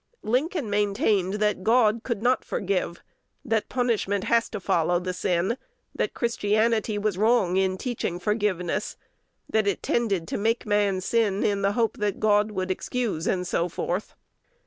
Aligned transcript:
_Lincoln 0.25 0.65
maintained 0.65 1.35
that 1.35 1.63
God 1.63 2.01
could 2.01 2.23
not 2.23 2.43
forgive; 2.43 3.03
that 3.45 3.69
punishment 3.69 4.23
has 4.23 4.49
to 4.49 4.59
follow 4.59 4.97
the 4.99 5.13
sin; 5.13 5.57
that 5.93 6.15
Christianity 6.15 6.97
was 6.97 7.19
wrong 7.19 7.55
in 7.55 7.77
teaching 7.77 8.17
forgiveness_; 8.19 8.95
that 9.47 9.67
it 9.67 9.83
tended 9.83 10.27
to 10.29 10.37
make 10.39 10.65
man 10.65 11.01
sin 11.01 11.43
in 11.43 11.61
the 11.61 11.73
hope 11.73 11.97
that 11.97 12.19
God 12.19 12.49
would 12.49 12.71
excuse, 12.71 13.27
and 13.27 13.45
so 13.45 13.69
forth. 13.69 14.15